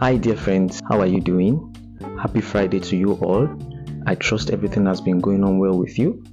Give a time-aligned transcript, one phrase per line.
[0.00, 1.76] Hi, dear friends, how are you doing?
[2.18, 3.46] Happy Friday to you all.
[4.06, 6.24] I trust everything has been going on well with you.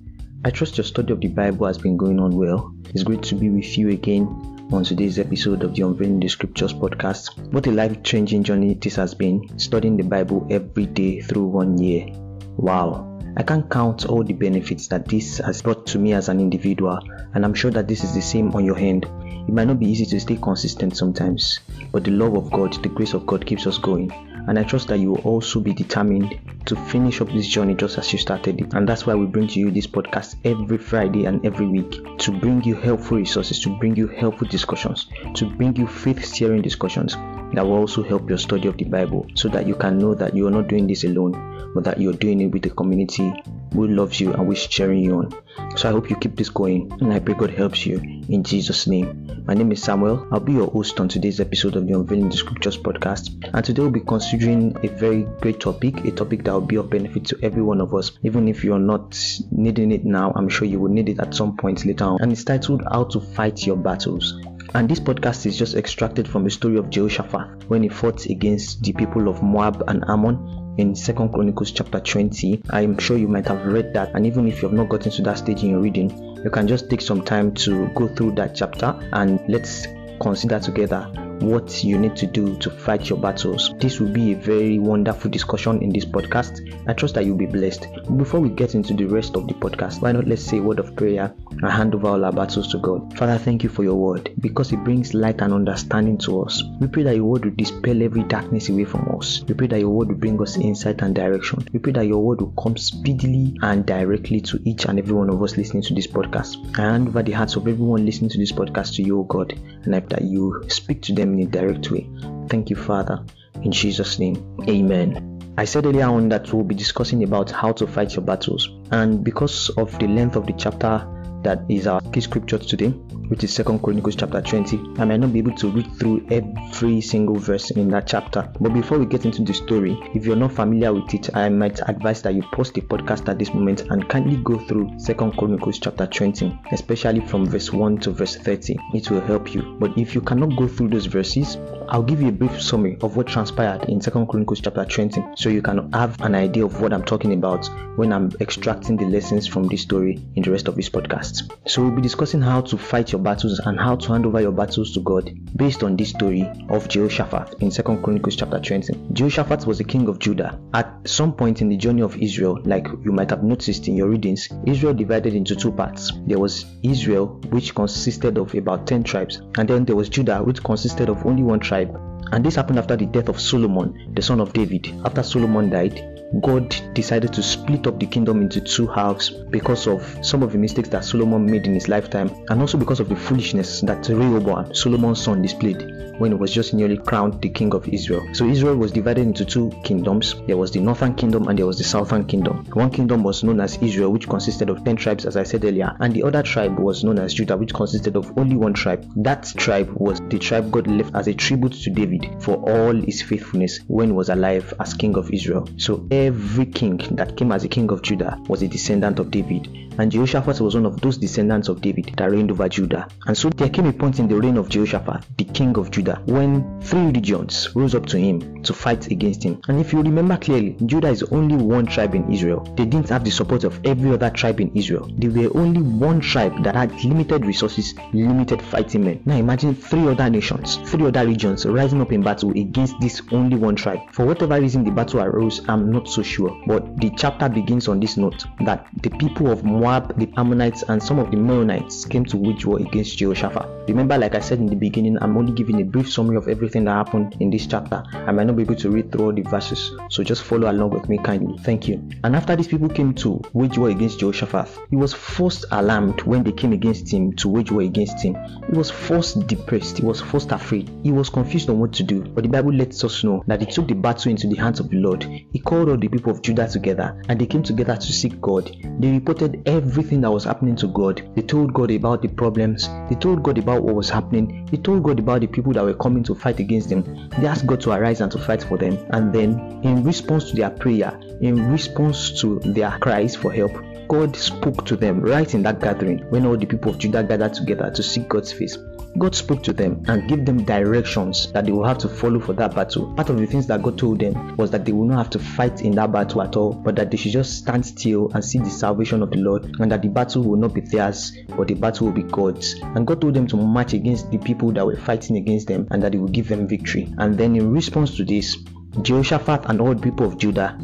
[0.45, 2.73] I trust your study of the Bible has been going on well.
[2.91, 4.23] It's great to be with you again
[4.71, 7.37] on today's episode of the Unveiling the Scriptures podcast.
[7.51, 11.77] What a life changing journey this has been, studying the Bible every day through one
[11.77, 12.07] year.
[12.55, 16.39] Wow, I can't count all the benefits that this has brought to me as an
[16.39, 16.99] individual,
[17.33, 19.05] and I'm sure that this is the same on your hand.
[19.47, 21.61] It might not be easy to stay consistent sometimes,
[21.93, 24.11] but the love of God, the grace of God keeps us going.
[24.47, 27.97] And I trust that you will also be determined to finish up this journey just
[27.97, 28.73] as you started it.
[28.73, 32.31] And that's why we bring to you this podcast every Friday and every week to
[32.31, 37.13] bring you helpful resources, to bring you helpful discussions, to bring you faith steering discussions
[37.53, 40.35] that will also help your study of the Bible so that you can know that
[40.35, 43.31] you are not doing this alone, but that you're doing it with a community
[43.73, 45.31] who loves you and who is cheering you on.
[45.75, 47.97] So I hope you keep this going and I pray God helps you
[48.29, 49.43] in Jesus' name.
[49.45, 50.27] My name is Samuel.
[50.31, 53.49] I'll be your host on today's episode of the Unveiling the Scriptures podcast.
[53.53, 56.89] And today we'll be considering a very great topic, a topic that will be of
[56.89, 58.11] benefit to every one of us.
[58.23, 59.17] Even if you're not
[59.51, 62.21] needing it now, I'm sure you will need it at some point later on.
[62.21, 64.33] And it's titled How to Fight Your Battles.
[64.73, 68.83] And this podcast is just extracted from the story of Jehoshaphat when he fought against
[68.83, 72.61] the people of Moab and Ammon in Second Chronicles chapter 20.
[72.69, 75.21] I'm sure you might have read that, and even if you have not gotten to
[75.23, 76.09] that stage in your reading,
[76.43, 79.87] you can just take some time to go through that chapter and let's
[80.19, 83.73] consider together what you need to do to fight your battles.
[83.77, 86.61] This will be a very wonderful discussion in this podcast.
[86.87, 87.87] I trust that you'll be blessed.
[88.17, 90.79] Before we get into the rest of the podcast, why not let's say a word
[90.79, 93.15] of prayer and hand over all our battles to God.
[93.17, 96.63] Father, thank you for your word because it brings light and understanding to us.
[96.79, 99.43] We pray that your word will dispel every darkness away from us.
[99.43, 101.67] We pray that your word will bring us insight and direction.
[101.71, 105.29] We pray that your word will come speedily and directly to each and every one
[105.29, 106.77] of us listening to this podcast.
[106.79, 109.53] I hand over the hearts of everyone listening to this podcast to you, O God,
[109.83, 112.09] and I that you speak to them them in a direct way.
[112.49, 113.23] Thank you, Father.
[113.63, 115.33] In Jesus' name, Amen.
[115.57, 119.23] I said earlier on that we'll be discussing about how to fight your battles, and
[119.23, 121.16] because of the length of the chapter
[121.47, 122.89] that is our key scripture today,
[123.29, 124.77] which is Second Chronicles chapter 20.
[124.97, 128.51] I might not be able to read through every single verse in that chapter.
[128.59, 131.79] But before we get into the story, if you're not familiar with it, I might
[131.87, 135.79] advise that you pause the podcast at this moment and kindly go through Second Chronicles
[135.79, 138.75] chapter 20, especially from verse 1 to verse 30.
[138.93, 139.77] It will help you.
[139.79, 141.55] But if you cannot go through those verses,
[141.89, 145.47] I'll give you a brief summary of what transpired in Second Chronicles chapter 20 so
[145.47, 149.47] you can have an idea of what I'm talking about when I'm extracting the lessons
[149.47, 151.49] from this story in the rest of this podcast.
[151.65, 154.51] So we'll be discussing how to fight your battles and how to hand over your
[154.51, 158.93] battles to God based on this story of Jehoshaphat in Second Chronicles chapter 20.
[159.13, 160.59] Jehoshaphat was the king of Judah.
[160.73, 164.09] At some point in the journey of Israel, like you might have noticed in your
[164.09, 166.11] readings, Israel divided into two parts.
[166.27, 170.61] There was Israel, which consisted of about 10 tribes, and then there was Judah, which
[170.61, 172.01] consisted of only one tribe tribe.
[172.31, 174.87] And this happened after the death of Solomon, the son of David.
[175.05, 180.03] After Solomon died, God decided to split up the kingdom into two halves because of
[180.21, 183.15] some of the mistakes that Solomon made in his lifetime and also because of the
[183.15, 187.87] foolishness that Rehoboam, Solomon's son, displayed when he was just newly crowned the king of
[187.87, 188.27] Israel.
[188.33, 190.35] So Israel was divided into two kingdoms.
[190.47, 192.65] There was the northern kingdom and there was the southern kingdom.
[192.73, 195.95] One kingdom was known as Israel, which consisted of 10 tribes, as I said earlier,
[195.99, 199.09] and the other tribe was known as Judah, which consisted of only one tribe.
[199.17, 203.21] That tribe was the tribe God left as a tribute to David for all his
[203.21, 205.67] faithfulness when he was alive as king of Israel.
[205.77, 209.86] So every king that came as a king of Judah was a descendant of David.
[209.97, 213.07] And Jehoshaphat was one of those descendants of David that reigned over Judah.
[213.25, 216.21] And so there came a point in the reign of Jehoshaphat, the king of Judah,
[216.25, 219.59] when three regions rose up to him to fight against him.
[219.67, 222.61] And if you remember clearly, Judah is only one tribe in Israel.
[222.77, 225.09] They didn't have the support of every other tribe in Israel.
[225.17, 229.23] They were only one tribe that had limited resources, limited fighting men.
[229.25, 233.57] Now imagine three other nations, three other regions rising up in battle against this only
[233.57, 233.99] one tribe.
[234.11, 236.55] For whatever reason the battle arose, I'm not so sure.
[236.67, 240.83] But the chapter begins on this note that the people of Moab Moab, the Ammonites,
[240.89, 243.76] and some of the Meunites came to wage war against Jehoshaphat.
[243.87, 246.85] Remember, like I said in the beginning, I'm only giving a brief summary of everything
[246.85, 248.03] that happened in this chapter.
[248.13, 250.91] I might not be able to read through all the verses, so just follow along
[250.91, 251.57] with me kindly.
[251.63, 252.07] Thank you.
[252.23, 256.43] And after these people came to wage war against Jehoshaphat, he was first alarmed when
[256.43, 258.35] they came against him to wage war against him.
[258.69, 262.23] He was first depressed, he was first afraid, he was confused on what to do.
[262.23, 264.89] But the Bible lets us know that he took the battle into the hands of
[264.89, 265.23] the Lord.
[265.23, 268.75] He called all the people of Judah together and they came together to seek God.
[268.99, 271.29] They reported everything that was happening to God.
[271.35, 272.87] They told God about the problems.
[273.09, 274.67] They told God about what was happening.
[274.71, 277.29] They told God about the people that were coming to fight against them.
[277.39, 278.97] They asked God to arise and to fight for them.
[279.11, 283.71] And then, in response to their prayer, in response to their cries for help,
[284.07, 287.53] God spoke to them right in that gathering when all the people of Judah gathered
[287.53, 288.77] together to seek God's face.
[289.17, 292.53] God spoke to them and gave them directions that they will have to follow for
[292.53, 293.13] that battle.
[293.15, 295.39] Part of the things that God told them was that they will not have to
[295.39, 298.59] fight in that battle at all, but that they should just stand still and see
[298.59, 301.73] the salvation of the Lord, and that the battle will not be theirs, but the
[301.73, 302.75] battle will be God's.
[302.81, 306.01] And God told them to march against the people that were fighting against them, and
[306.03, 307.13] that He will give them victory.
[307.17, 308.57] And then, in response to this,
[309.01, 310.77] Jehoshaphat and all the people of Judah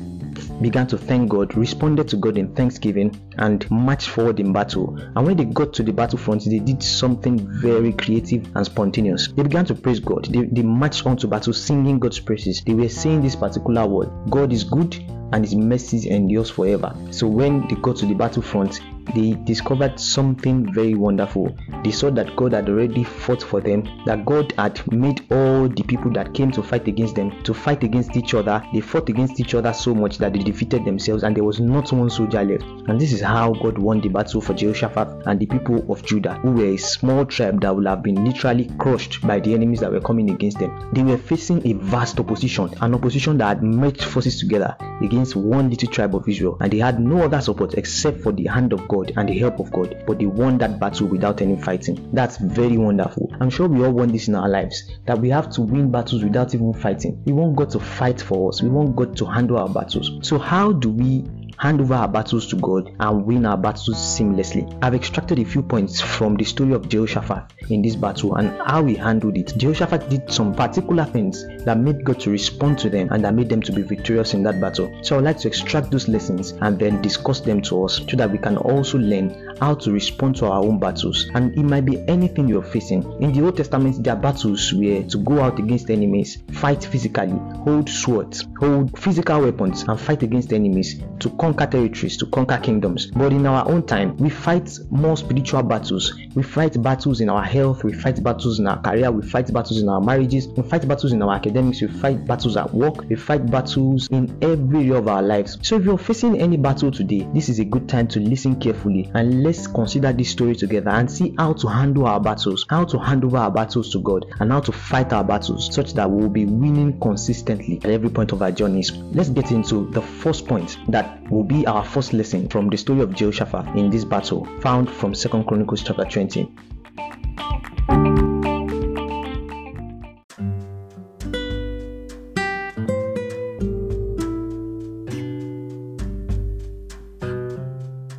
[0.61, 4.97] began to thank God, responded to God in thanksgiving, and marched forward in battle.
[5.15, 9.27] And when they got to the battlefront, they did something very creative and spontaneous.
[9.27, 10.25] They began to praise God.
[10.25, 12.61] They, they marched on to battle singing God's praises.
[12.63, 14.95] They were saying this particular word God is good
[15.33, 16.95] and his mercies endures forever.
[17.11, 18.79] So when they got to the battlefront,
[19.15, 21.55] they discovered something very wonderful.
[21.83, 25.83] They saw that God had already fought for them, that God had made all the
[25.83, 28.63] people that came to fight against them to fight against each other.
[28.73, 31.91] They fought against each other so much that they defeated themselves, and there was not
[31.91, 32.63] one soldier left.
[32.87, 36.35] And this is how God won the battle for Jehoshaphat and the people of Judah,
[36.35, 39.91] who were a small tribe that would have been literally crushed by the enemies that
[39.91, 40.89] were coming against them.
[40.93, 45.69] They were facing a vast opposition, an opposition that had merged forces together against one
[45.69, 48.87] little tribe of Israel, and they had no other support except for the hand of
[48.87, 52.09] God and the help of God, but they won that battle without any fighting.
[52.13, 53.31] That's very wonderful.
[53.39, 56.23] I'm sure we all want this in our lives that we have to win battles
[56.23, 57.21] without even fighting.
[57.25, 60.11] We want God to fight for us, we want God to handle our battles.
[60.21, 61.25] So, how do we
[61.57, 64.77] hand over our battles to God, and win our battles seamlessly.
[64.81, 68.85] I've extracted a few points from the story of Jehoshaphat in this battle and how
[68.85, 69.53] he handled it.
[69.57, 73.49] Jehoshaphat did some particular things that made God to respond to them and that made
[73.49, 74.93] them to be victorious in that battle.
[75.01, 78.31] So I'd like to extract those lessons and then discuss them to us so that
[78.31, 81.29] we can also learn how to respond to our own battles.
[81.33, 83.03] And it might be anything you're facing.
[83.21, 87.29] In the Old Testament, their battles were to go out against enemies, fight physically,
[87.63, 93.07] hold swords, hold physical weapons, and fight against enemies to conquer territories, to conquer kingdoms.
[93.07, 96.13] But in our own time, we fight more spiritual battles.
[96.35, 99.81] We fight battles in our health, we fight battles in our career, we fight battles
[99.81, 103.15] in our marriages, we fight battles in our academics, we fight battles at work, we
[103.15, 105.57] fight battles in every area of our lives.
[105.61, 109.09] So if you're facing any battle today, this is a good time to listen carefully
[109.13, 112.97] and let's consider this story together and see how to handle our battles, how to
[112.97, 116.27] hand over our battles to God, and how to fight our battles such that we'll
[116.27, 118.91] be winning consistently at every point of our journeys.
[118.91, 123.01] Let's get into the first point that will be our first lesson from the story
[123.01, 126.49] of Jehoshaphat in this battle, found from 2 Chronicles chapter 20.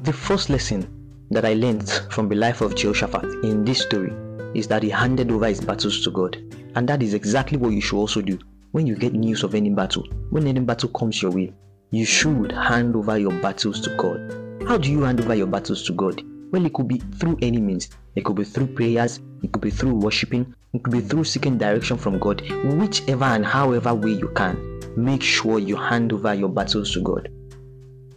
[0.05, 1.04] The first lesson
[1.35, 4.13] that I learned from the life of Jehoshaphat in this story
[4.55, 6.37] is that he handed over his battles to God.
[6.77, 8.39] And that is exactly what you should also do
[8.73, 10.07] when you get news of any battle.
[10.31, 11.53] When any battle comes your way,
[11.91, 14.67] you should hand over your battles to God.
[14.67, 16.23] How do you hand over your battles to God?
[16.51, 17.91] Well, it could be through any means.
[18.15, 21.59] It could be through prayers, it could be through worshiping, it could be through seeking
[21.59, 22.43] direction from God.
[22.65, 27.29] Whichever and however way you can, make sure you hand over your battles to God.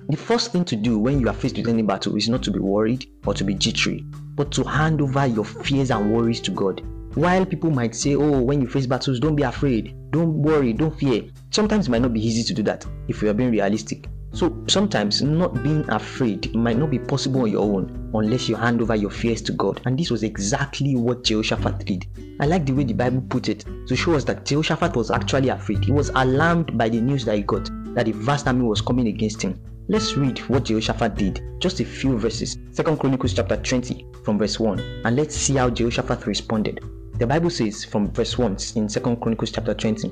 [0.09, 2.51] The first thing to do when you are faced with any battle is not to
[2.51, 4.05] be worried or to be jittery,
[4.35, 6.81] but to hand over your fears and worries to God.
[7.15, 10.97] While people might say, Oh, when you face battles, don't be afraid, don't worry, don't
[10.97, 11.23] fear.
[11.51, 14.07] Sometimes it might not be easy to do that if you are being realistic.
[14.31, 18.81] So sometimes not being afraid might not be possible on your own unless you hand
[18.81, 19.81] over your fears to God.
[19.85, 22.05] And this was exactly what Jehoshaphat did.
[22.39, 25.49] I like the way the Bible put it to show us that Jehoshaphat was actually
[25.49, 25.83] afraid.
[25.83, 29.07] He was alarmed by the news that he got that a vast army was coming
[29.07, 29.59] against him.
[29.89, 32.57] Let's read what Jehoshaphat did, just a few verses.
[32.71, 36.83] Second Chronicles chapter 20 from verse 1, and let's see how Jehoshaphat responded.
[37.19, 40.11] The Bible says from verse 1 in Second Chronicles chapter 20,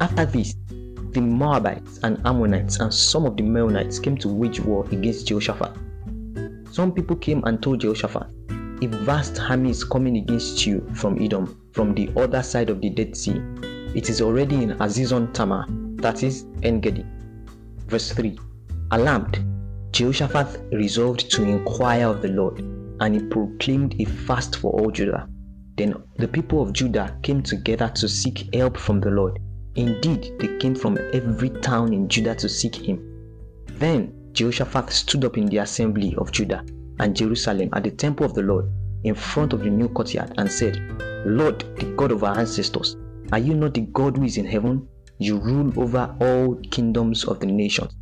[0.00, 0.54] After this,
[1.10, 5.76] the Moabites and Ammonites and some of the Meunites came to wage war against Jehoshaphat.
[6.72, 8.26] Some people came and told Jehoshaphat,
[8.80, 12.88] A vast army is coming against you from Edom, from the other side of the
[12.88, 13.42] Dead Sea.
[13.94, 15.66] It is already in Hazezon Tamar,
[16.00, 17.04] that is Engedi.
[17.86, 18.38] Verse 3
[18.92, 19.38] Alarmed,
[19.92, 22.58] Jehoshaphat resolved to inquire of the Lord,
[23.00, 25.28] and he proclaimed a fast for all Judah.
[25.76, 29.38] Then the people of Judah came together to seek help from the Lord.
[29.76, 32.98] Indeed, they came from every town in Judah to seek him.
[33.78, 36.64] Then Jehoshaphat stood up in the assembly of Judah
[36.98, 38.72] and Jerusalem at the temple of the Lord
[39.04, 40.78] in front of the new courtyard and said,
[41.24, 42.96] Lord, the God of our ancestors,
[43.30, 44.88] are you not the God who is in heaven?
[45.18, 47.92] You rule over all kingdoms of the nations.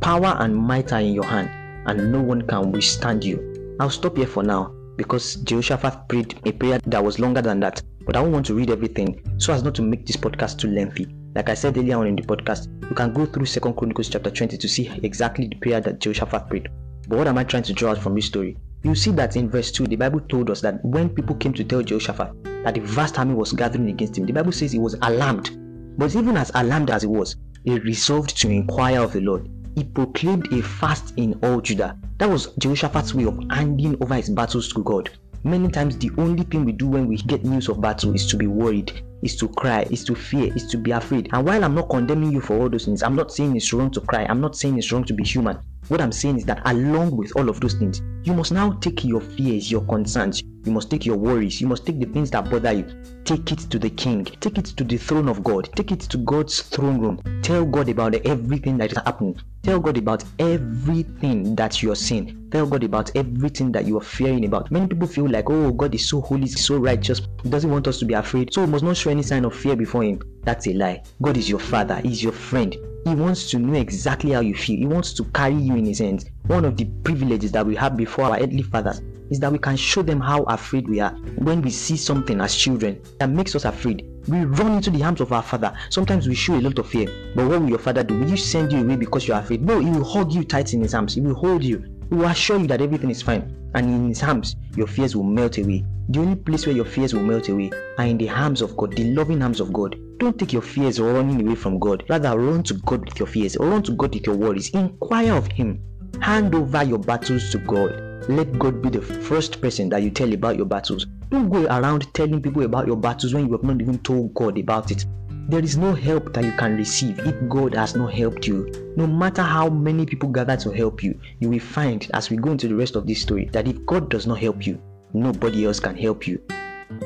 [0.00, 1.50] Power and might are in your hand,
[1.86, 3.76] and no one can withstand you.
[3.80, 7.82] I'll stop here for now because Jehoshaphat prayed a prayer that was longer than that.
[8.06, 10.68] But I don't want to read everything so as not to make this podcast too
[10.68, 11.06] lengthy.
[11.34, 14.30] Like I said earlier on in the podcast, you can go through 2 Chronicles chapter
[14.30, 16.68] 20 to see exactly the prayer that Jehoshaphat prayed.
[17.08, 18.56] But what am I trying to draw out from this story?
[18.84, 21.64] You see that in verse 2, the Bible told us that when people came to
[21.64, 24.94] tell Jehoshaphat that the vast army was gathering against him, the Bible says he was
[25.02, 25.50] alarmed.
[25.98, 29.48] But even as alarmed as he was, he resolved to inquire of the Lord.
[29.76, 31.98] He proclaimed a fast in all Judah.
[32.16, 35.10] That was Jehoshaphat's way of handing over his battles to God.
[35.44, 38.38] Many times, the only thing we do when we get news of battle is to
[38.38, 41.28] be worried, is to cry, is to fear, is to be afraid.
[41.34, 43.90] And while I'm not condemning you for all those things, I'm not saying it's wrong
[43.90, 45.58] to cry, I'm not saying it's wrong to be human.
[45.88, 49.04] What I'm saying is that along with all of those things, you must now take
[49.04, 52.50] your fears, your concerns, you must take your worries, you must take the things that
[52.50, 52.84] bother you,
[53.24, 56.18] take it to the king, take it to the throne of God, take it to
[56.18, 57.40] God's throne room.
[57.42, 59.38] Tell God about everything that is happening.
[59.62, 62.50] Tell God about everything that you're seeing.
[62.50, 64.72] Tell God about everything that you are fearing about.
[64.72, 68.00] Many people feel like, oh, God is so holy, so righteous, He doesn't want us
[68.00, 70.20] to be afraid, so we must not show any sign of fear before Him.
[70.42, 71.04] That's a lie.
[71.22, 72.76] God is your Father, He's your friend.
[73.06, 74.78] He wants to know exactly how you feel.
[74.78, 76.28] He wants to carry you in his hands.
[76.48, 79.76] One of the privileges that we have before our earthly fathers is that we can
[79.76, 83.64] show them how afraid we are when we see something as children that makes us
[83.64, 84.04] afraid.
[84.26, 85.72] We run into the arms of our father.
[85.88, 87.06] Sometimes we show a lot of fear.
[87.36, 88.18] But what will your father do?
[88.18, 89.62] Will you send you away because you're afraid?
[89.62, 91.14] No, he will hug you tight in his arms.
[91.14, 91.84] He will hold you.
[92.08, 93.54] He will assure you that everything is fine.
[93.76, 95.84] And in his arms, your fears will melt away.
[96.08, 98.96] The only place where your fears will melt away are in the arms of God,
[98.96, 99.96] the loving arms of God.
[100.18, 102.04] Don't take your fears or running away from God.
[102.08, 104.70] Rather, run to God with your fears, run to God with your worries.
[104.70, 105.80] Inquire of Him.
[106.22, 108.02] Hand over your battles to God.
[108.28, 111.06] Let God be the first person that you tell about your battles.
[111.30, 114.58] Don't go around telling people about your battles when you have not even told God
[114.58, 115.04] about it.
[115.48, 118.94] There is no help that you can receive if God has not helped you.
[118.96, 122.52] No matter how many people gather to help you, you will find as we go
[122.52, 124.80] into the rest of this story that if God does not help you,
[125.12, 126.40] nobody else can help you.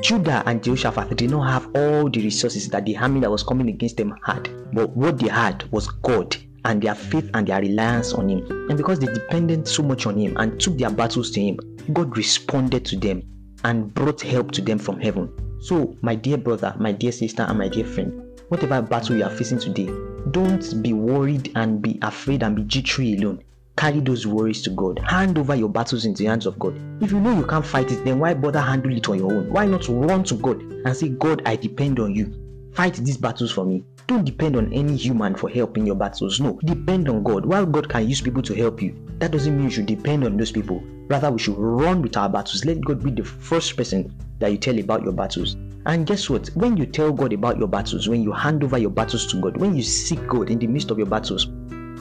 [0.01, 3.69] Judah and Jehoshaphat did not have all the resources that the army that was coming
[3.69, 6.35] against them had, but what they had was God
[6.65, 8.45] and their faith and their reliance on Him.
[8.69, 11.59] And because they depended so much on Him and took their battles to Him,
[11.93, 13.23] God responded to them
[13.63, 15.31] and brought help to them from heaven.
[15.61, 19.29] So, my dear brother, my dear sister, and my dear friend, whatever battle you are
[19.29, 19.89] facing today,
[20.31, 23.43] don't be worried and be afraid and be jittery alone.
[23.77, 24.99] Carry those worries to God.
[24.99, 26.75] Hand over your battles into the hands of God.
[27.01, 29.49] If you know you can't fight it, then why bother handle it on your own?
[29.51, 32.33] Why not run to God and say, God, I depend on you.
[32.73, 33.83] Fight these battles for me.
[34.07, 36.39] Don't depend on any human for help in your battles.
[36.39, 37.45] No, depend on God.
[37.45, 40.37] While God can use people to help you, that doesn't mean you should depend on
[40.37, 40.81] those people.
[41.07, 42.65] Rather, we should run with our battles.
[42.65, 45.55] Let God be the first person that you tell about your battles.
[45.85, 46.47] And guess what?
[46.49, 49.57] When you tell God about your battles, when you hand over your battles to God,
[49.57, 51.47] when you seek God in the midst of your battles,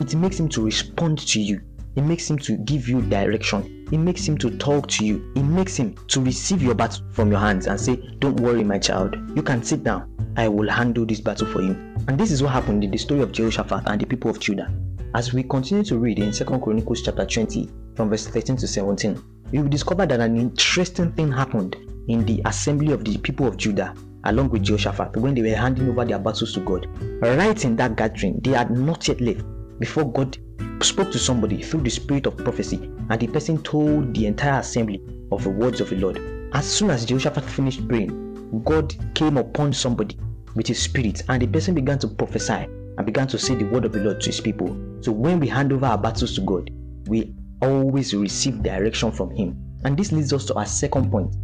[0.00, 1.61] it makes Him to respond to you.
[1.97, 3.87] It makes Him to give you direction.
[3.92, 5.33] It makes Him to talk to you.
[5.37, 8.78] It makes Him to receive your battle from your hands and say, Don't worry, my
[8.78, 9.16] child.
[9.37, 10.11] You can sit down.
[10.37, 11.73] I will handle this battle for you.
[12.09, 14.73] And this is what happened in the story of Jehoshaphat and the people of Judah.
[15.14, 19.23] As we continue to read in 2 Chronicles chapter 20, from verse 13 to 17,
[19.52, 21.76] we will discover that an interesting thing happened
[22.09, 25.88] in the assembly of the people of Judah along with Jehoshaphat when they were handing
[25.88, 26.87] over their battles to God.
[27.23, 29.45] Right in that gathering, they had not yet left
[29.81, 30.39] before God
[30.83, 32.77] spoke to somebody through the spirit of prophecy,
[33.09, 36.21] and the person told the entire assembly of the words of the Lord.
[36.53, 40.19] As soon as Jehoshaphat finished praying, God came upon somebody
[40.55, 42.67] with his spirit, and the person began to prophesy
[42.99, 44.69] and began to say the word of the Lord to his people.
[45.01, 46.71] So when we hand over our battles to God,
[47.07, 49.57] we always receive direction from Him.
[49.85, 51.35] And this leads us to our second point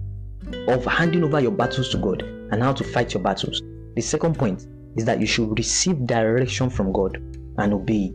[0.68, 3.62] of handing over your battles to God and how to fight your battles.
[3.94, 4.66] The second point
[4.96, 7.18] is that you should receive direction from God
[7.58, 8.14] and obey.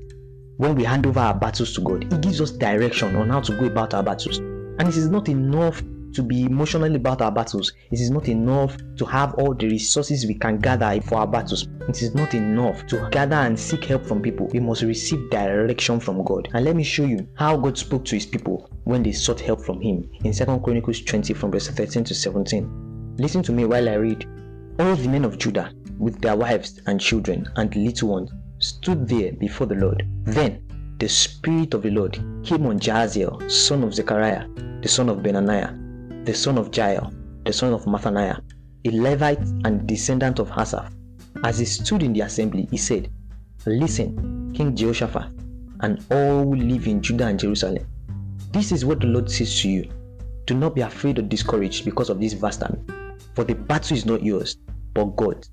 [0.57, 3.57] When we hand over our battles to God, He gives us direction on how to
[3.57, 4.37] go about our battles.
[4.37, 5.81] And it is not enough
[6.13, 7.71] to be emotional about our battles.
[7.91, 11.67] It is not enough to have all the resources we can gather for our battles.
[11.87, 14.47] It is not enough to gather and seek help from people.
[14.47, 16.49] We must receive direction from God.
[16.53, 19.61] And let me show you how God spoke to his people when they sought help
[19.61, 23.15] from him in 2 Chronicles 20 from verse 13 to 17.
[23.17, 24.27] Listen to me while I read.
[24.79, 28.31] All the men of Judah, with their wives and children and little ones,
[28.61, 30.07] stood there before the Lord.
[30.23, 30.63] Then
[30.99, 32.13] the Spirit of the Lord
[32.43, 34.47] came on Jaziel, son of Zechariah,
[34.81, 37.11] the son of Benaniah, the son of Jael,
[37.43, 38.39] the son of Mattaniah,
[38.85, 40.91] a Levite and descendant of Asaph.
[41.43, 43.09] As he stood in the assembly, he said,
[43.65, 45.31] Listen, King Jehoshaphat,
[45.81, 47.85] and all who live in Judah and Jerusalem.
[48.51, 49.89] This is what the Lord says to you.
[50.45, 52.79] Do not be afraid or discouraged because of this vast army,
[53.33, 54.57] for the battle is not yours,
[54.93, 55.49] but God's.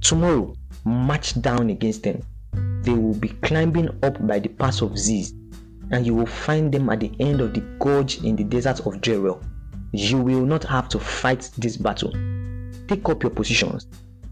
[0.00, 2.20] Tomorrow, march down against them.
[2.84, 5.34] They will be climbing up by the pass of Ziz,
[5.90, 9.00] and you will find them at the end of the gorge in the desert of
[9.00, 9.42] Jeruel
[9.94, 12.12] you will not have to fight this battle.
[12.88, 13.86] Take up your positions,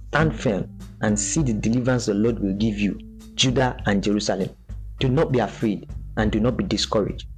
[0.09, 0.69] stand firm,
[1.03, 2.99] and see the deliverance the Lord will give you,
[3.37, 4.51] Judah and Jerusalem.
[4.99, 7.29] Do not be afraid and do not be discouraged.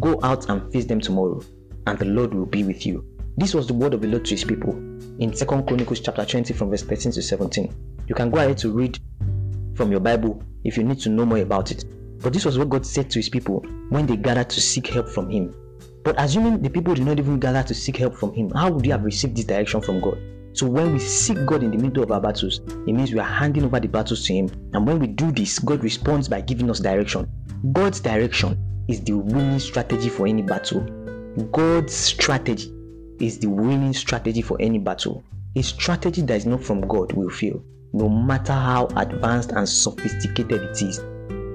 [0.00, 1.42] Go out and face them tomorrow,
[1.88, 3.04] and the Lord will be with you.
[3.36, 4.74] This was the word of the Lord to his people
[5.18, 7.74] in Second Chronicles chapter 20 from verse 13 to 17.
[8.06, 8.98] You can go ahead to read
[9.82, 11.84] from your Bible if you need to know more about it.
[12.20, 15.08] But this was what God said to his people when they gathered to seek help
[15.08, 15.52] from him.
[16.04, 18.84] But assuming the people did not even gather to seek help from him, how would
[18.84, 20.18] they have received this direction from God?
[20.52, 23.24] So when we seek God in the middle of our battles, it means we are
[23.24, 24.50] handing over the battles to Him.
[24.74, 27.26] And when we do this, God responds by giving us direction.
[27.72, 30.80] God's direction is the winning strategy for any battle.
[31.50, 32.70] God's strategy
[33.18, 35.24] is the winning strategy for any battle.
[35.56, 40.62] A strategy that is not from God will fail, no matter how advanced and sophisticated
[40.62, 41.00] it is.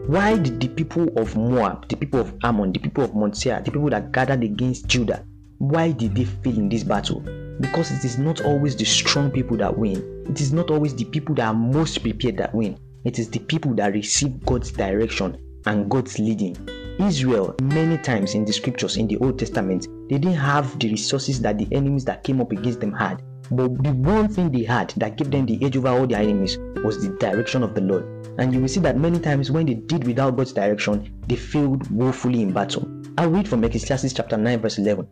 [0.08, 3.62] Why did the people of Moab, the people of Ammon, the people of Mount Seir,
[3.62, 5.25] the people that gathered against Judah,
[5.58, 7.22] why did they fail in this battle?
[7.60, 10.25] Because it is not always the strong people that win.
[10.29, 12.77] It is not always the people that are most prepared that win.
[13.03, 16.56] It is the people that receive God's direction and God's leading.
[17.00, 21.41] Israel, many times in the scriptures in the Old Testament, they didn't have the resources
[21.41, 23.22] that the enemies that came up against them had.
[23.50, 26.58] But the one thing they had that gave them the edge over all their enemies
[26.84, 28.04] was the direction of the Lord.
[28.39, 31.89] And you will see that many times when they did without God's direction, they failed
[31.89, 32.88] woefully in battle.
[33.18, 35.08] I'll read from Ecclesiastes chapter 9, verse 11.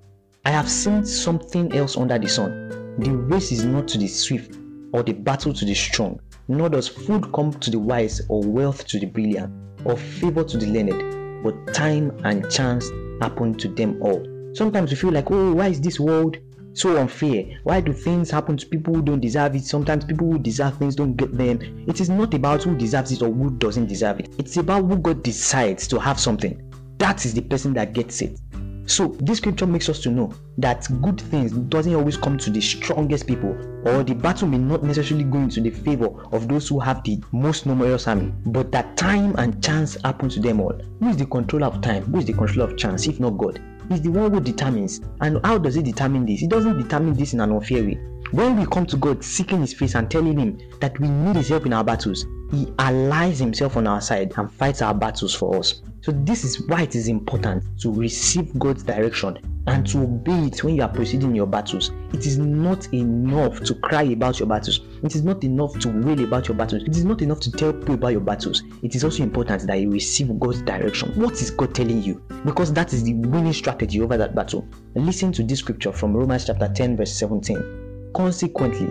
[0.46, 2.70] I have seen something else under the sun.
[3.00, 4.58] The race is not to the swift,
[4.94, 8.86] or the battle to the strong, nor does food come to the wise, or wealth
[8.88, 9.52] to the brilliant,
[9.86, 12.90] or favor to the learned, but time and chance
[13.22, 14.24] happen to them all.
[14.54, 16.38] Sometimes we feel like, oh, why is this world
[16.76, 17.46] so unfair?
[17.64, 19.64] Why do things happen to people who don't deserve it?
[19.64, 21.86] Sometimes people who deserve things don't get them.
[21.88, 24.36] It is not about who deserves it or who doesn't deserve it.
[24.38, 26.62] It's about who God decides to have something.
[26.98, 28.40] That is the person that gets it.
[28.88, 32.62] So this scripture makes us to know that good things doesn't always come to the
[32.62, 36.80] strongest people, or the battle may not necessarily go into the favor of those who
[36.80, 40.80] have the most numerous army, but that time and chance happen to them all.
[41.00, 42.04] Who is the controller of time?
[42.04, 43.60] Who is the controller of chance, if not God?
[43.90, 45.02] He's the one who determines.
[45.22, 46.40] And how does he determine this?
[46.40, 48.00] He doesn't determine this in an unfair way.
[48.32, 51.50] When we come to God seeking his face and telling him that we need his
[51.50, 55.58] help in our battles, he allies himself on our side and fights our battles for
[55.58, 55.82] us.
[56.02, 60.64] So this is why it is important to receive God's direction and to obey it
[60.64, 61.92] when you are proceeding in your battles.
[62.14, 64.82] It is not enough to cry about your battles.
[65.04, 66.84] It is not enough to wail about your battles.
[66.84, 68.64] It is not enough to tell people about your battles.
[68.84, 71.12] It is also important that you receive God's direction.
[71.20, 72.22] What is God telling you?
[72.46, 74.68] Because that is the winning strategy over that battle.
[74.94, 78.12] Listen to this scripture from Romans chapter 10 verse 17.
[78.16, 78.90] Consequently,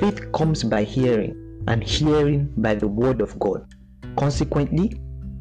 [0.00, 3.66] faith comes by hearing and hearing by the word of God.
[4.16, 4.92] Consequently,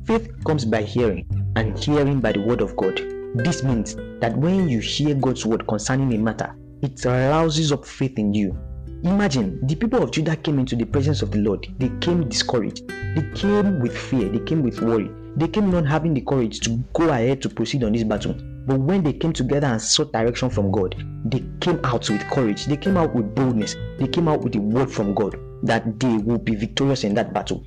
[0.06, 3.00] Faith comes by hearing, and hearing by the word of God.
[3.36, 8.20] This means that when you hear God's word concerning a matter, it rouses up faith
[8.20, 8.56] in you.
[9.04, 11.68] Imagine the people of Judah came into the presence of the Lord.
[11.80, 12.88] They came discouraged.
[12.88, 14.30] They came with fear.
[14.30, 15.10] They came with worry.
[15.36, 18.36] They came not having the courage to go ahead to proceed on this battle.
[18.68, 22.66] But when they came together and sought direction from God, they came out with courage.
[22.68, 23.76] They came out with boldness.
[23.98, 27.34] They came out with the word from God that they will be victorious in that
[27.34, 27.66] battle.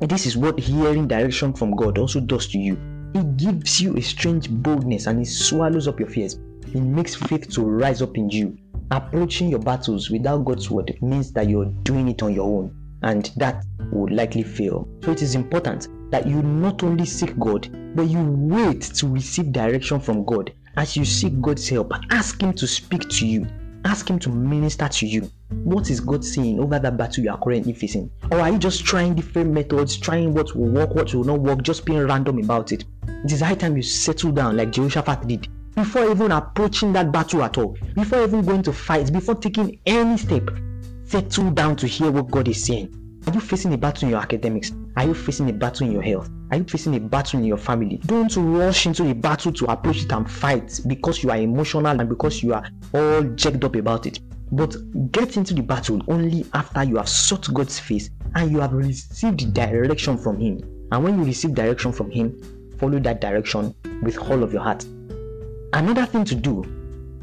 [0.00, 2.78] And this is what hearing direction from God also does to you.
[3.16, 6.34] It gives you a strange boldness and it swallows up your fears.
[6.74, 8.58] It makes faith to rise up in you.
[8.90, 12.74] Approaching your battles without God's word means that you're doing it on your own,
[13.04, 14.88] and that would likely fail.
[15.04, 19.52] So it is important that you not only seek God, but you wait to receive
[19.52, 20.52] direction from God.
[20.76, 23.46] As you seek God's help, ask Him to speak to you,
[23.84, 25.30] ask Him to minister to you.
[25.62, 28.10] What is God saying over that battle you are currently facing?
[28.30, 31.62] Or are you just trying different methods, trying what will work, what will not work,
[31.62, 32.84] just being random about it?
[33.24, 37.42] It is high time you settle down like Jehoshaphat did before even approaching that battle
[37.42, 40.48] at all, before even going to fight, before taking any step.
[41.04, 42.94] Settle down to hear what God is saying.
[43.26, 44.72] Are you facing a battle in your academics?
[44.96, 46.28] Are you facing a battle in your health?
[46.50, 48.00] Are you facing a battle in your family?
[48.06, 52.08] Don't rush into a battle to approach it and fight because you are emotional and
[52.08, 54.20] because you are all jacked up about it.
[54.52, 54.76] But
[55.10, 59.54] get into the battle only after you have sought God's face and you have received
[59.54, 60.60] direction from Him.
[60.92, 62.36] And when you receive direction from Him,
[62.78, 64.84] follow that direction with all of your heart.
[65.72, 66.64] Another thing to do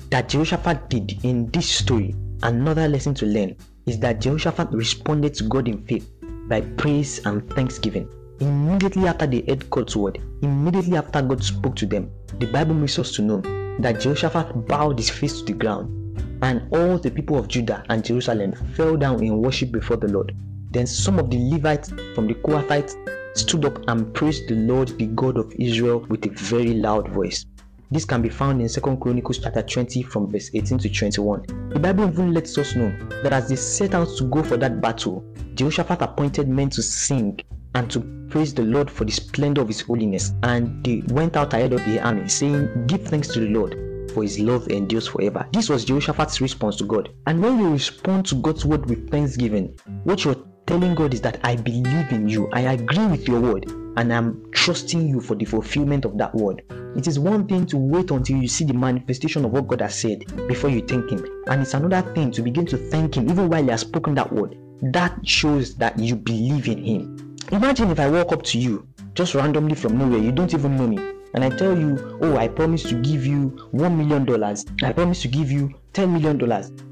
[0.10, 3.56] that Jehoshaphat did in this story, another lesson to learn,
[3.86, 6.12] is that Jehoshaphat responded to God in faith
[6.48, 8.10] by praise and thanksgiving.
[8.40, 12.98] Immediately after they heard God's word, immediately after God spoke to them, the Bible makes
[13.00, 13.42] us to know
[13.80, 16.01] that Jehoshaphat bowed his face to the ground
[16.42, 20.36] and all the people of Judah and Jerusalem fell down in worship before the Lord.
[20.72, 22.96] Then some of the Levites from the Kohathites
[23.38, 27.46] stood up and praised the Lord, the God of Israel, with a very loud voice.
[27.92, 31.70] This can be found in 2 Chronicles chapter 20 from verse 18 to 21.
[31.74, 32.90] The Bible even lets us know
[33.22, 35.26] that as they set out to go for that battle,
[35.56, 37.38] Jehoshaphat appointed men to sing
[37.76, 38.00] and to
[38.30, 40.34] praise the Lord for the splendor of his holiness.
[40.44, 43.76] And they went out ahead of the army, saying, Give thanks to the Lord,
[44.12, 45.48] for his love endures forever.
[45.52, 47.10] This was Jehoshaphat's response to God.
[47.28, 51.40] And when you respond to God's word with thanksgiving, what you're telling God is that
[51.44, 55.46] I believe in you, I agree with your word, and I'm trusting you for the
[55.46, 56.64] fulfillment of that word.
[56.96, 59.96] It is one thing to wait until you see the manifestation of what God has
[59.96, 63.50] said before you thank Him, and it's another thing to begin to thank Him even
[63.50, 64.58] while He has spoken that word.
[64.82, 67.38] That shows that you believe in Him.
[67.52, 70.88] Imagine if I walk up to you just randomly from nowhere, you don't even know
[70.88, 71.00] me,
[71.34, 75.28] and I tell you, oh, I promise to give you $1 million, I promise to
[75.28, 76.42] give you $10 million,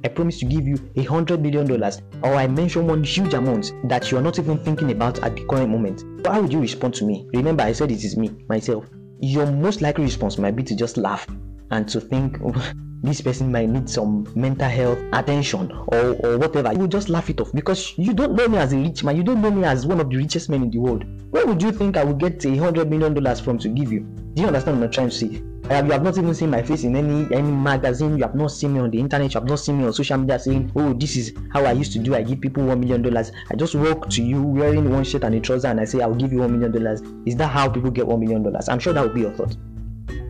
[0.04, 1.70] I promise to give you a $100 million,
[2.24, 5.46] or I mention one huge amount that you are not even thinking about at the
[5.46, 7.28] current moment, how would you respond to me?
[7.34, 8.86] Remember, I said it is me, myself.
[9.22, 11.28] Your most likely response might be to just laugh
[11.72, 12.38] and to think,
[13.02, 16.74] this person might need some mental health attention or, or whatever.
[16.74, 19.16] You will just laugh it off because you don't know me as a rich man.
[19.16, 21.06] You don't know me as one of the richest men in the world.
[21.32, 24.02] Where would you think I would get a hundred million dollars from to give you?
[24.34, 25.42] Do you understand what I'm trying to say?
[25.70, 28.18] Uh, you have not even seen my face in any any magazine.
[28.18, 29.34] You have not seen me on the internet.
[29.34, 31.94] You have not seen me on social media saying, "Oh, this is how I used
[31.94, 32.16] to do.
[32.16, 35.36] I give people one million dollars." I just walk to you wearing one shirt and
[35.36, 37.92] a trouser, and I say, "I'll give you one million dollars." Is that how people
[37.92, 38.68] get one million dollars?
[38.68, 39.56] I'm sure that would be your thought.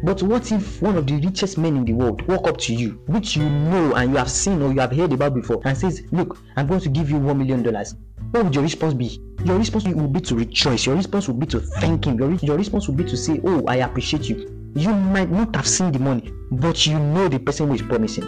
[0.04, 3.02] But what if one of the richest men in the world walk up to you,
[3.08, 6.04] which you know and you have seen or you have heard about before, and says,
[6.12, 7.96] "Look, I'm going to give you one million dollars."
[8.32, 9.22] What would your response be?
[9.44, 10.86] Your response will be to rejoice.
[10.86, 12.20] Your response will be to thank him.
[12.20, 15.68] Your, your response will be to say, "Oh, I appreciate you." You might not have
[15.68, 18.26] seen the money, but you know the person who is promising.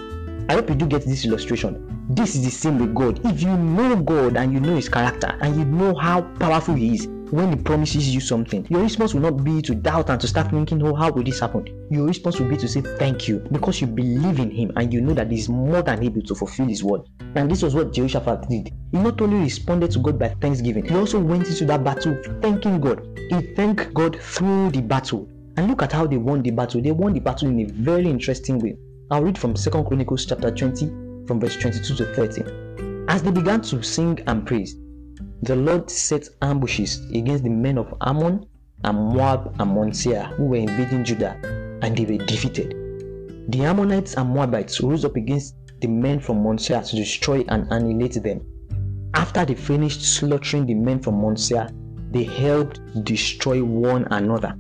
[0.49, 1.87] I hope you do get this illustration.
[2.09, 3.23] This is the same with God.
[3.25, 6.95] If you know God and you know His character and you know how powerful He
[6.95, 10.27] is, when He promises you something, your response will not be to doubt and to
[10.27, 11.65] start thinking, oh, how will this happen?
[11.89, 15.01] Your response will be to say thank you because you believe in Him and you
[15.01, 17.01] know that He is more than able to fulfill His word.
[17.35, 18.73] And this was what Jehoshaphat did.
[18.91, 22.81] He not only responded to God by thanksgiving, he also went into that battle thanking
[22.81, 23.07] God.
[23.29, 25.29] He thanked God through the battle.
[25.57, 26.81] And look at how they won the battle.
[26.81, 28.75] They won the battle in a very interesting way.
[29.11, 30.87] I'll read from 2 Chronicles chapter 20,
[31.27, 33.05] from verse 22 to 30.
[33.07, 34.75] As they began to sing and praise,
[35.43, 38.45] the Lord set ambushes against the men of Ammon
[38.83, 41.35] and Moab and Mount Seir who were invading Judah,
[41.81, 42.75] and they were defeated.
[43.47, 47.67] The Ammonites and Moabites rose up against the men from Mount Seir to destroy and
[47.71, 48.41] annihilate them.
[49.15, 51.69] After they finished slaughtering the men from Mount Seir,
[52.11, 54.53] they helped destroy one another.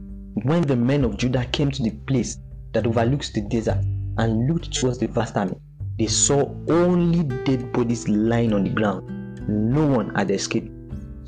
[0.43, 2.39] When the men of Judah came to the place
[2.73, 3.83] that overlooks the desert
[4.17, 5.57] and looked towards the vast army,
[5.99, 9.07] they saw only dead bodies lying on the ground.
[9.47, 10.70] No one had escaped.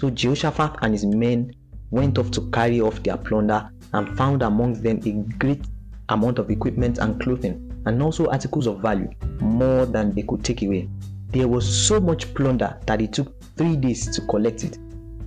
[0.03, 1.53] So Jehoshaphat and his men
[1.89, 5.63] went off to carry off their plunder and found among them a great
[6.09, 10.61] amount of equipment and clothing, and also articles of value, more than they could take
[10.61, 10.89] away.
[11.29, 14.77] There was so much plunder that it took three days to collect it.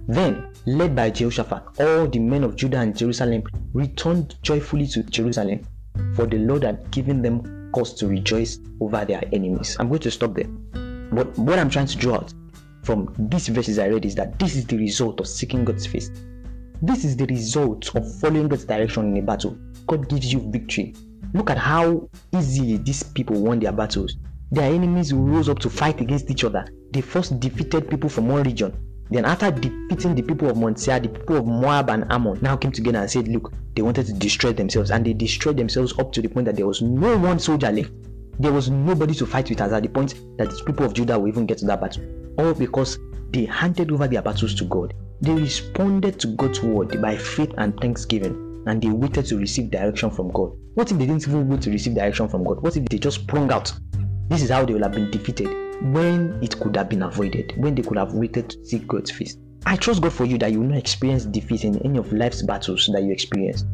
[0.08, 5.62] Then, led by Jehoshaphat, all the men of Judah and Jerusalem returned joyfully to Jerusalem,
[6.14, 9.78] for the Lord had given them cause to rejoice over their enemies.
[9.80, 10.48] I'm going to stop there.
[11.12, 12.34] But what I'm trying to draw out
[12.86, 16.08] from these verses I read is that this is the result of seeking God's face.
[16.80, 19.58] This is the result of following God's direction in a battle.
[19.88, 20.94] God gives you victory.
[21.34, 24.16] Look at how easily these people won their battles.
[24.52, 26.64] Their enemies rose up to fight against each other.
[26.92, 28.72] They first defeated people from one region.
[29.10, 32.56] Then, after defeating the people of Mount Seir, the people of Moab and Ammon now
[32.56, 36.12] came together and said, Look, they wanted to destroy themselves, and they destroyed themselves up
[36.12, 37.90] to the point that there was no one soldier left.
[38.38, 41.18] There was nobody to fight with us at the point that the people of Judah
[41.18, 42.04] will even get to that battle.
[42.38, 42.98] All because
[43.30, 44.92] they handed over their battles to God.
[45.22, 50.10] They responded to God's word by faith and thanksgiving, and they waited to receive direction
[50.10, 50.52] from God.
[50.74, 52.60] What if they didn't even wait to receive direction from God?
[52.60, 53.72] What if they just sprung out?
[54.28, 55.48] This is how they will have been defeated
[55.94, 59.38] when it could have been avoided, when they could have waited to see God's face.
[59.64, 62.42] I trust God for you that you will not experience defeat in any of life's
[62.42, 63.64] battles that you experience.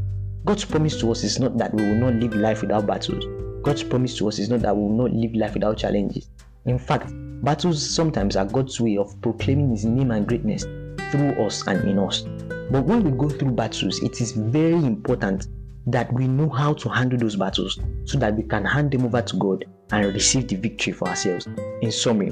[0.44, 3.24] God's promise to us is not that we will not live life without battles.
[3.62, 6.28] God's promise to us is not that we will not live life without challenges.
[6.66, 7.12] In fact,
[7.44, 10.64] battles sometimes are God's way of proclaiming His name and greatness
[11.10, 12.22] through us and in us.
[12.70, 15.46] But when we go through battles, it is very important
[15.86, 19.22] that we know how to handle those battles so that we can hand them over
[19.22, 21.46] to God and receive the victory for ourselves.
[21.82, 22.30] In summary,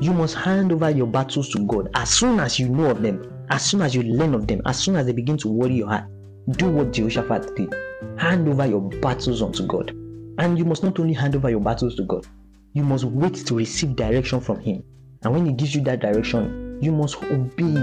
[0.00, 3.46] you must hand over your battles to God as soon as you know of them,
[3.50, 5.88] as soon as you learn of them, as soon as they begin to worry your
[5.88, 6.04] heart.
[6.52, 7.74] Do what Jehoshaphat did.
[8.18, 9.94] Hand over your battles unto God.
[10.38, 12.26] And you must not only hand over your battles to God,
[12.74, 14.82] you must wait to receive direction from Him.
[15.22, 17.76] And when He gives you that direction, you must obey.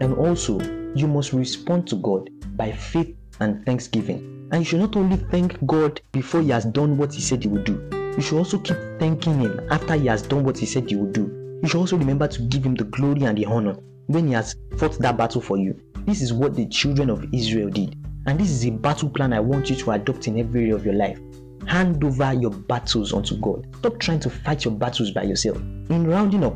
[0.00, 0.60] And also,
[0.94, 4.48] you must respond to God by faith and thanksgiving.
[4.50, 7.48] And you should not only thank God before He has done what He said He
[7.48, 10.90] would do, you should also keep thanking Him after He has done what He said
[10.90, 11.58] He would do.
[11.62, 14.56] You should also remember to give Him the glory and the honor when He has
[14.76, 15.80] fought that battle for you.
[16.04, 17.96] This is what the children of Israel did.
[18.26, 20.84] And this is a battle plan I want you to adopt in every area of
[20.84, 21.20] your life.
[21.66, 23.66] Hand over your battles unto God.
[23.78, 25.56] Stop trying to fight your battles by yourself.
[25.90, 26.54] In rounding up,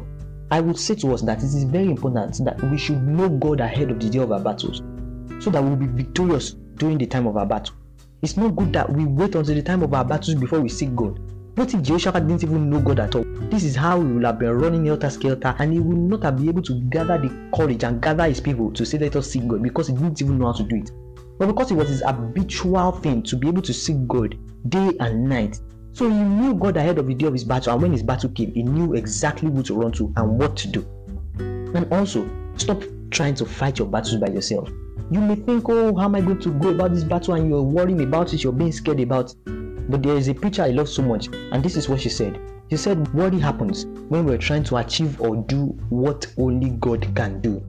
[0.53, 3.61] I would say to us that it is very important that we should know God
[3.61, 4.83] ahead of the day of our battles
[5.43, 7.75] so that we'll be victorious during the time of our battle.
[8.23, 10.95] It's not good that we wait until the time of our battles before we seek
[10.95, 11.19] God.
[11.57, 13.25] What if Jehoshaphat didn't even know God at all?
[13.51, 16.37] This is how he would have been running helter skelter and he would not have
[16.37, 19.47] been able to gather the courage and gather his people to say, Let us seek
[19.49, 20.91] God because he didn't even know how to do it.
[21.41, 24.37] But because it was his habitual thing to be able to seek God
[24.69, 25.59] day and night,
[25.95, 28.29] so he knew God ahead of the day of his battle, and when his battle
[28.29, 30.87] came, he knew exactly who to run to and what to do.
[31.39, 34.69] And also, stop trying to fight your battles by yourself.
[35.11, 37.33] You may think, oh, how am I going to go about this battle?
[37.33, 39.91] And you're worrying about it, you're being scared about it.
[39.91, 42.39] But there is a preacher I love so much, and this is what she said.
[42.69, 47.41] She said, Worry happens when we're trying to achieve or do what only God can
[47.41, 47.65] do.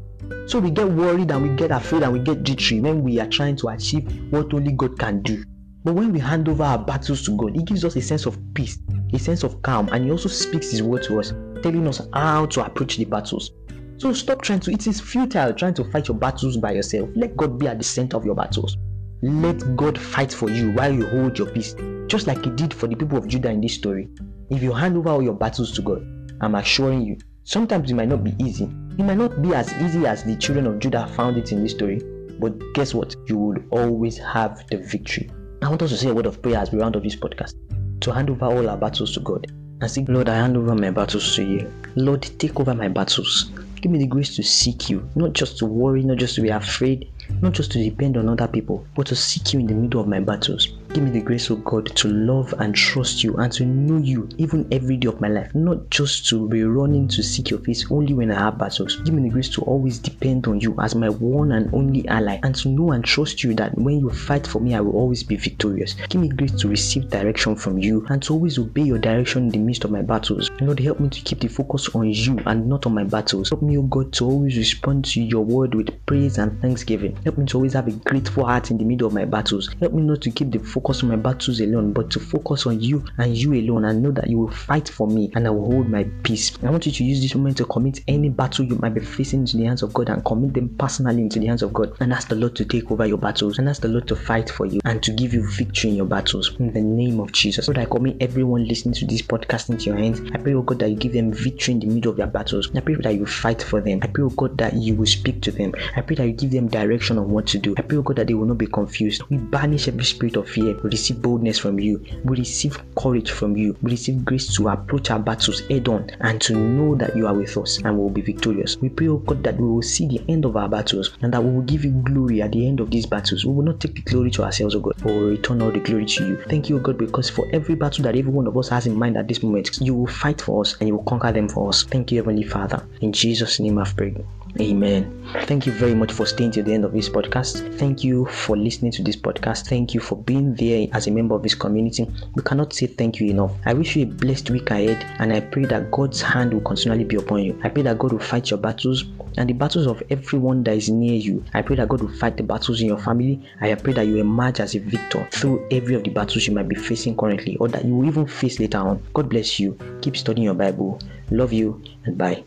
[0.52, 3.28] So we get worried and we get afraid and we get jittery when we are
[3.30, 5.46] trying to achieve what only God can do.
[5.86, 8.38] But when we hand over our battles to God, He gives us a sense of
[8.54, 8.78] peace,
[9.14, 11.30] a sense of calm, and He also speaks His word to us,
[11.64, 13.52] telling us how to approach the battles.
[13.96, 17.10] So stop trying to, it is futile trying to fight your battles by yourself.
[17.16, 18.76] Let God be at the center of your battles.
[19.22, 22.88] Let God fight for you while you hold your peace, just like He did for
[22.88, 24.10] the people of Judah in this story.
[24.50, 26.06] If you hand over all your battles to God,
[26.42, 28.66] I'm assuring you, sometimes it might not be easy.
[28.98, 31.72] It might not be as easy as the children of Judah found it in this
[31.72, 32.02] story,
[32.40, 33.16] but guess what?
[33.28, 35.30] You will always have the victory.
[35.62, 37.54] I want us to say a word of prayer as we round up this podcast
[38.02, 39.48] to hand over all our battles to God
[39.82, 41.72] and say, Lord, I hand over my battles to you.
[41.96, 43.52] Lord, take over my battles.
[43.82, 46.50] Give me the grace to seek you, not just to worry, not just to be
[46.50, 50.02] afraid, not just to depend on other people, but to seek you in the middle
[50.02, 50.68] of my battles.
[50.94, 54.28] Give me the grace of God to love and trust you and to know you
[54.38, 57.90] even every day of my life, not just to be running to seek your face
[57.90, 58.98] only when I have battles.
[58.98, 62.40] Give me the grace to always depend on you as my one and only ally
[62.44, 65.24] and to know and trust you that when you fight for me, I will always
[65.24, 65.94] be victorious.
[66.10, 69.50] Give me grace to receive direction from you and to always obey your direction in
[69.50, 70.50] the midst of my battles.
[70.60, 73.50] Lord, help me to keep the focus on you and not on my battles.
[73.50, 77.18] Help me, O God, to always respond to your word with praise and thanksgiving.
[77.24, 79.70] Help me to always have a grateful heart in the middle of my battles.
[79.80, 82.80] Help me not to keep the focus on my battles alone, but to focus on
[82.82, 85.66] you and you alone and know that you will fight for me and I will
[85.66, 86.58] hold my peace.
[86.64, 89.42] I want you to use this moment to commit any battle you might be facing
[89.42, 92.12] into the hands of God and commit them personally into the hands of God and
[92.14, 94.66] ask the Lord to take over your battles and ask the Lord to fight for
[94.66, 97.68] you and to give you victory in your battles in the name of Jesus.
[97.68, 100.22] Lord, I commit everyone listening to this podcast into your hands.
[100.34, 102.72] I pray, oh God, that you give them victory in the middle of their battles.
[102.76, 104.00] I pray that you fight for them.
[104.02, 105.74] I pray, oh God, that you will speak to them.
[105.96, 107.76] I pray that you give them direction on what to do.
[107.78, 109.24] I pray, oh God, that they will not be confused.
[109.30, 110.76] We banish every spirit of fear.
[110.84, 112.04] We receive boldness from you.
[112.24, 113.76] We receive courage from you.
[113.82, 117.34] We receive grace to approach our battles head on and to know that you are
[117.34, 118.78] with us and we will be victorious.
[118.82, 121.44] We pray, oh God, that we will see the end of our battles and that
[121.44, 123.46] we will give you glory at the end of these battles.
[123.46, 125.72] We will not take the glory to ourselves, oh God, but we will return all
[125.72, 126.38] the glory to you.
[126.50, 128.98] Thank you, oh God, because for every battle that every one of us has in
[128.98, 131.70] mind at this moment, you will fight for us and you will conquer them for
[131.70, 131.84] us.
[131.84, 132.88] Thank you, Heavenly Father.
[133.02, 134.24] In Jesus' name I've prayed.
[134.60, 135.18] Amen.
[135.46, 137.78] Thank you very much for staying to the end of this podcast.
[137.80, 139.68] Thank you for listening to this podcast.
[139.68, 142.06] Thank you for being there as a member of this community.
[142.36, 143.54] We cannot say thank you enough.
[143.66, 147.06] I wish you a blessed week ahead and I pray that God's hand will continually
[147.06, 147.60] be upon you.
[147.64, 149.06] I pray that God will fight your battles
[149.38, 151.44] and the battles of everyone that is near you.
[151.54, 153.42] I pray that God will fight the battles in your family.
[153.62, 156.68] I pray that you emerge as a victor through every of the battles you might
[156.68, 159.02] be facing currently or that you will even face later on.
[159.14, 159.78] God bless you.
[160.02, 161.00] Keep studying your Bible.
[161.30, 162.44] Love you and bye.